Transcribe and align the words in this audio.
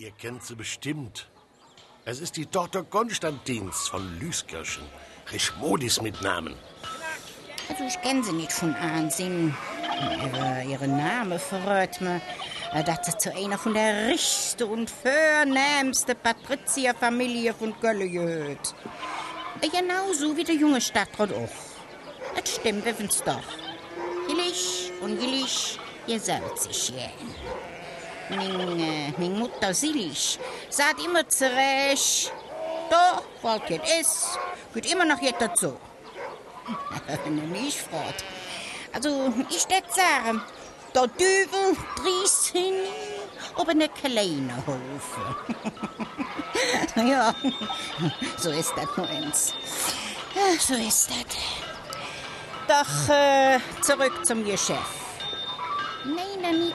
Ihr 0.00 0.12
kennt 0.12 0.42
sie 0.42 0.54
bestimmt. 0.54 1.28
Es 2.06 2.20
ist 2.20 2.38
die 2.38 2.46
Tochter 2.46 2.82
Konstantins 2.82 3.86
von 3.88 4.18
Lüskirchen. 4.18 4.82
Rischmodis 5.30 6.00
mit 6.00 6.22
Namen. 6.22 6.54
Also 7.68 7.84
ich 7.84 8.00
kenne 8.00 8.24
sie 8.24 8.32
nicht 8.32 8.50
von 8.50 8.74
Ansehen. 8.76 9.54
Ihre, 10.24 10.64
ihre 10.66 10.88
Name 10.88 11.38
verrät 11.38 12.00
mir, 12.00 12.22
äh, 12.72 12.82
dass 12.82 13.04
sie 13.04 13.18
zu 13.18 13.36
einer 13.36 13.58
von 13.58 13.74
der 13.74 14.08
richtigsten 14.08 14.70
und 14.70 14.88
vornehmsten 14.90 16.16
Patrizierfamilie 16.16 17.52
von 17.52 17.74
Gölle 17.78 18.08
gehört. 18.08 18.74
Äh, 19.60 19.68
Genauso 19.68 20.34
wie 20.34 20.44
der 20.44 20.54
junge 20.54 20.80
Stadtrat 20.80 21.30
auch. 21.30 21.50
Das 22.34 22.54
stimmt, 22.54 22.86
wir 22.86 22.94
finden's 22.94 23.22
doch. 23.22 23.42
Gillig 24.26 24.92
und 25.02 25.20
gillig, 25.20 25.78
ihr 26.06 26.18
sollt 26.18 26.58
sich 26.58 26.88
jähen. 26.88 27.34
Min, 28.30 28.80
äh, 28.80 29.12
min 29.18 29.38
Mutter 29.38 29.74
Silich 29.74 30.38
sagt 30.68 31.04
immer 31.04 31.28
zurecht, 31.28 32.32
doch, 32.90 33.22
was 33.42 33.60
geht 33.66 33.82
ist, 34.00 34.38
geht 34.74 34.92
immer 34.92 35.04
noch 35.04 35.20
jetzt 35.20 35.40
dazu. 35.40 35.76
nicht 37.52 37.78
fort. 37.78 38.24
Also, 38.92 39.32
ich 39.48 39.68
würde 39.68 39.86
sagen, 39.92 40.42
der 40.94 41.06
Düvel 41.06 41.76
drießt 41.96 42.46
hin 42.48 42.74
ob 43.56 43.68
eine 43.68 43.88
kleine 43.88 44.54
Hofe. 44.66 45.36
ja, 47.08 47.34
so 48.38 48.50
ist 48.50 48.72
das 48.76 48.98
uns. 48.98 49.54
Ja, 50.34 50.58
so 50.58 50.74
ist 50.74 51.10
das. 51.10 51.36
Doch 52.68 53.14
äh, 53.14 53.58
zurück 53.82 54.24
zum 54.24 54.44
Geschäft. 54.44 54.80
Nein, 56.04 56.58
nicht. 56.58 56.74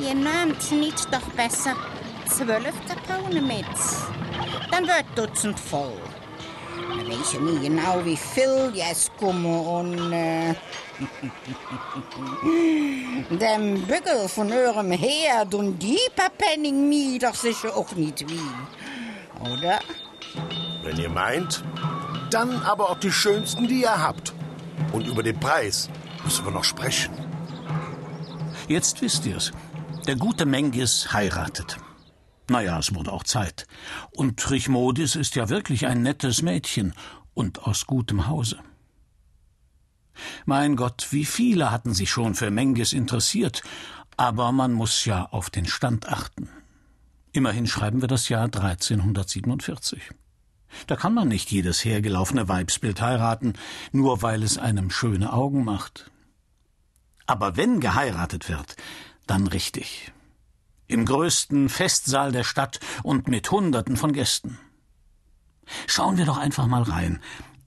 Ihr 0.00 0.14
nehmt 0.14 0.72
nicht 0.72 1.12
doch 1.12 1.28
besser 1.36 1.76
zwölf 2.26 2.74
Kartonen 2.88 3.46
mit. 3.46 3.66
Dann 4.70 4.86
wird 4.86 5.04
Dutzend 5.14 5.58
voll. 5.58 5.98
Weet 7.06 7.32
je 7.32 7.40
niet 7.40 7.62
genau 7.62 8.04
wie 8.04 8.16
viel 8.16 8.70
jetzt 8.74 9.10
kommen 9.18 9.66
und 9.66 10.12
äh, 10.12 10.50
den 13.30 13.86
Bügel 13.86 14.28
von 14.28 14.52
eurem 14.52 14.92
Herd 14.92 15.54
und 15.54 15.78
die 15.78 15.98
paar 16.14 16.30
Penning 16.30 16.88
mir 16.88 17.18
doch 17.18 17.34
sicher 17.34 17.76
auch 17.76 17.92
nicht 17.92 18.28
wie. 18.28 19.50
Oder? 19.52 19.80
Wenn 20.82 20.98
ihr 20.98 21.10
meint, 21.10 21.62
dann 22.30 22.62
aber 22.62 22.90
auch 22.90 22.98
die 22.98 23.12
schönsten, 23.12 23.66
die 23.66 23.82
ihr 23.82 24.02
habt. 24.02 24.32
Und 24.92 25.06
über 25.06 25.22
den 25.22 25.38
Preis 25.38 25.88
müssen 26.24 26.44
wir 26.44 26.52
noch 26.52 26.64
sprechen. 26.64 27.12
Jetzt 28.68 29.00
wisst 29.02 29.26
ihr's. 29.26 29.52
Der 30.06 30.16
gute 30.16 30.46
Mengis 30.46 31.12
heiratet. 31.12 31.78
Naja, 32.48 32.78
es 32.78 32.94
wurde 32.94 33.12
auch 33.12 33.22
Zeit. 33.22 33.66
Und 34.10 34.40
Trichmodis 34.40 35.14
ist 35.14 35.36
ja 35.36 35.48
wirklich 35.48 35.86
ein 35.86 36.02
nettes 36.02 36.42
Mädchen 36.42 36.94
und 37.34 37.64
aus 37.64 37.86
gutem 37.86 38.26
Hause. 38.26 38.58
Mein 40.46 40.76
Gott, 40.76 41.08
wie 41.10 41.24
viele 41.24 41.70
hatten 41.70 41.94
sich 41.94 42.10
schon 42.10 42.34
für 42.34 42.50
Mengis 42.50 42.92
interessiert, 42.92 43.62
aber 44.16 44.52
man 44.52 44.72
muss 44.72 45.04
ja 45.04 45.26
auf 45.26 45.50
den 45.50 45.66
Stand 45.66 46.08
achten. 46.08 46.48
Immerhin 47.32 47.66
schreiben 47.66 48.00
wir 48.00 48.08
das 48.08 48.28
Jahr 48.28 48.44
1347. 48.44 50.02
Da 50.86 50.96
kann 50.96 51.14
man 51.14 51.28
nicht 51.28 51.50
jedes 51.50 51.84
hergelaufene 51.84 52.48
Weibsbild 52.48 53.00
heiraten, 53.00 53.54
nur 53.92 54.22
weil 54.22 54.42
es 54.42 54.58
einem 54.58 54.90
schöne 54.90 55.32
Augen 55.32 55.64
macht. 55.64 56.10
Aber 57.26 57.56
wenn 57.56 57.80
geheiratet 57.80 58.48
wird, 58.48 58.76
dann 59.26 59.46
richtig 59.46 60.12
im 60.90 61.04
größten 61.04 61.68
Festsaal 61.68 62.32
der 62.32 62.44
Stadt 62.44 62.80
und 63.02 63.28
mit 63.28 63.50
Hunderten 63.50 63.96
von 63.96 64.12
Gästen. 64.12 64.58
Schauen 65.86 66.18
wir 66.18 66.26
doch 66.26 66.36
einfach 66.36 66.66
mal 66.66 66.82
rein 66.82 67.22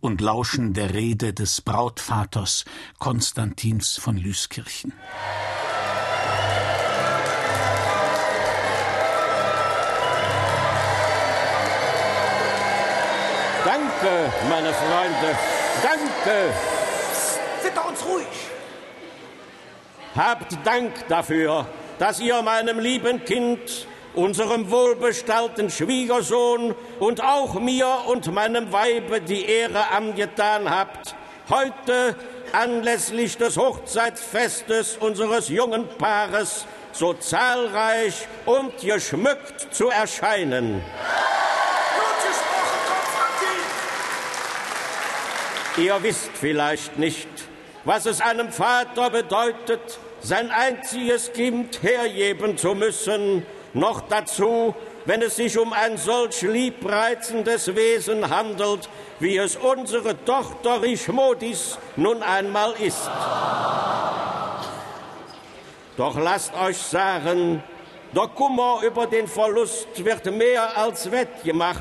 und 0.00 0.20
lauschen 0.20 0.74
der 0.74 0.92
Rede 0.92 1.32
des 1.32 1.60
Brautvaters 1.60 2.64
Konstantins 2.98 3.96
von 3.96 4.16
Lüskirchen. 4.16 4.92
Danke, 13.64 14.32
meine 14.50 14.72
Freunde, 14.74 15.38
danke. 15.82 16.52
Sind 17.62 17.78
uns 17.78 18.04
ruhig. 18.04 18.53
Habt 20.16 20.56
Dank 20.64 20.92
dafür, 21.08 21.66
dass 21.98 22.20
ihr 22.20 22.40
meinem 22.42 22.78
lieben 22.78 23.24
Kind, 23.24 23.88
unserem 24.14 24.70
wohlbestallten 24.70 25.70
Schwiegersohn 25.70 26.76
und 27.00 27.20
auch 27.20 27.54
mir 27.54 27.88
und 28.06 28.32
meinem 28.32 28.70
Weibe 28.72 29.20
die 29.20 29.44
Ehre 29.44 29.90
angetan 29.90 30.70
habt, 30.70 31.16
heute 31.50 32.14
anlässlich 32.52 33.36
des 33.38 33.56
Hochzeitsfestes 33.56 34.98
unseres 34.98 35.48
jungen 35.48 35.88
Paares 35.98 36.64
so 36.92 37.14
zahlreich 37.14 38.28
und 38.46 38.78
geschmückt 38.78 39.74
zu 39.74 39.88
erscheinen. 39.88 40.80
Ihr 45.76 46.00
wisst 46.04 46.30
vielleicht 46.40 47.00
nicht, 47.00 47.28
was 47.84 48.06
es 48.06 48.20
einem 48.20 48.50
Vater 48.50 49.10
bedeutet, 49.10 49.98
sein 50.20 50.50
einziges 50.50 51.32
Kind 51.32 51.82
hergeben 51.82 52.56
zu 52.56 52.74
müssen, 52.74 53.44
noch 53.74 54.00
dazu, 54.02 54.74
wenn 55.04 55.20
es 55.20 55.36
sich 55.36 55.58
um 55.58 55.72
ein 55.72 55.98
solch 55.98 56.40
liebreizendes 56.42 57.74
Wesen 57.74 58.30
handelt, 58.30 58.88
wie 59.20 59.36
es 59.36 59.56
unsere 59.56 60.24
Tochter 60.24 60.80
Richmodis 60.80 61.78
nun 61.96 62.22
einmal 62.22 62.72
ist. 62.80 63.10
Doch 65.96 66.18
lasst 66.18 66.54
euch 66.56 66.78
sagen, 66.78 67.62
der 68.14 68.28
Kummer 68.28 68.80
über 68.82 69.06
den 69.06 69.28
Verlust 69.28 70.04
wird 70.04 70.24
mehr 70.32 70.76
als 70.76 71.10
wettgemacht. 71.10 71.80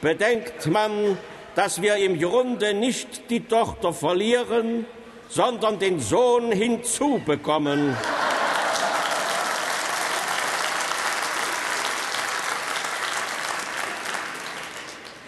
Bedenkt 0.00 0.66
man, 0.66 1.18
dass 1.54 1.82
wir 1.82 1.96
im 1.96 2.18
Grunde 2.18 2.74
nicht 2.74 3.28
die 3.30 3.40
Tochter 3.40 3.92
verlieren, 3.92 4.86
sondern 5.32 5.78
den 5.78 5.98
Sohn 5.98 6.52
hinzubekommen. 6.52 7.96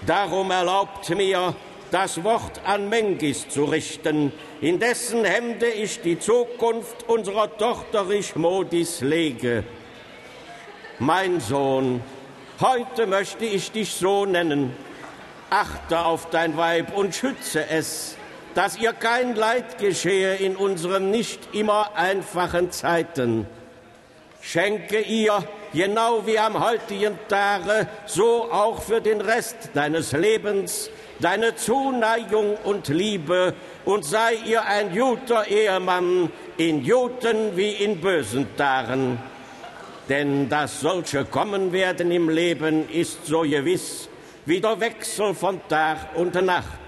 Darum 0.06 0.50
erlaubt 0.50 1.08
mir, 1.08 1.54
das 1.90 2.22
Wort 2.22 2.60
an 2.66 2.90
Mengis 2.90 3.48
zu 3.48 3.64
richten, 3.64 4.32
in 4.60 4.78
dessen 4.78 5.24
Hände 5.24 5.68
ich 5.68 6.02
die 6.02 6.18
Zukunft 6.18 7.08
unserer 7.08 7.56
Tochter 7.56 8.08
Richmodis 8.08 9.00
lege. 9.00 9.64
Mein 10.98 11.40
Sohn, 11.40 12.02
heute 12.60 13.06
möchte 13.06 13.46
ich 13.46 13.70
dich 13.72 13.94
so 13.94 14.26
nennen. 14.26 14.76
Achte 15.48 16.04
auf 16.04 16.28
dein 16.28 16.56
Weib 16.58 16.94
und 16.94 17.14
schütze 17.14 17.66
es 17.70 18.16
dass 18.54 18.78
ihr 18.78 18.92
kein 18.92 19.34
Leid 19.34 19.78
geschehe 19.78 20.36
in 20.36 20.56
unseren 20.56 21.10
nicht 21.10 21.54
immer 21.54 21.96
einfachen 21.96 22.70
Zeiten. 22.70 23.46
Schenke 24.40 25.00
ihr, 25.00 25.42
genau 25.72 26.26
wie 26.26 26.38
am 26.38 26.62
heutigen 26.62 27.18
Tage, 27.28 27.88
so 28.06 28.50
auch 28.52 28.82
für 28.82 29.00
den 29.00 29.20
Rest 29.20 29.70
deines 29.72 30.12
Lebens, 30.12 30.90
deine 31.18 31.56
Zuneigung 31.56 32.56
und 32.64 32.88
Liebe 32.88 33.54
und 33.84 34.04
sei 34.04 34.34
ihr 34.46 34.62
ein 34.64 34.94
guter 34.94 35.46
Ehemann 35.46 36.30
in 36.58 36.86
guten 36.86 37.56
wie 37.56 37.70
in 37.70 38.00
bösen 38.00 38.54
Tagen. 38.56 39.18
Denn 40.08 40.48
dass 40.48 40.80
solche 40.80 41.24
kommen 41.24 41.72
werden 41.72 42.10
im 42.10 42.28
Leben, 42.28 42.88
ist 42.90 43.26
so 43.26 43.40
gewiss 43.40 44.08
wie 44.44 44.60
der 44.60 44.78
Wechsel 44.78 45.34
von 45.34 45.66
Tag 45.68 46.14
und 46.16 46.34
Nacht. 46.44 46.83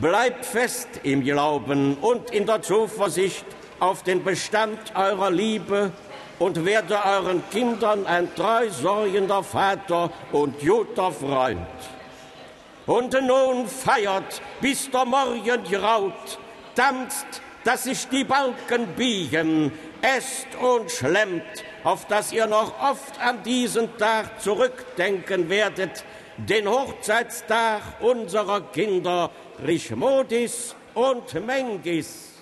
Bleibt 0.00 0.44
fest 0.46 0.88
im 1.02 1.24
Glauben 1.24 1.96
und 1.96 2.30
in 2.30 2.46
der 2.46 2.62
Zuversicht 2.62 3.44
auf 3.80 4.04
den 4.04 4.22
Bestand 4.22 4.78
eurer 4.94 5.28
Liebe 5.28 5.90
und 6.38 6.64
werde 6.64 7.04
euren 7.04 7.42
Kindern 7.50 8.06
ein 8.06 8.32
treu 8.36 8.70
sorgender 8.70 9.42
Vater 9.42 10.12
und 10.30 10.60
guter 10.60 11.10
Freund. 11.10 11.66
Und 12.86 13.12
nun 13.26 13.66
feiert, 13.66 14.40
bis 14.60 14.88
der 14.88 15.04
Morgen 15.04 15.64
graut, 15.68 16.38
tanzt, 16.76 17.42
dass 17.64 17.82
sich 17.82 18.08
die 18.08 18.22
Balken 18.22 18.86
biegen, 18.94 19.72
esst 20.00 20.46
und 20.60 20.92
schlemmt, 20.92 21.64
auf 21.82 22.06
dass 22.06 22.32
ihr 22.32 22.46
noch 22.46 22.80
oft 22.80 23.20
an 23.20 23.42
diesen 23.42 23.98
Tag 23.98 24.40
zurückdenken 24.40 25.48
werdet, 25.50 26.04
den 26.38 26.68
Hochzeitstag 26.68 27.82
unserer 28.00 28.60
Kinder 28.72 29.30
Richmodis 29.66 30.74
und 30.94 31.34
Mengis. 31.44 32.37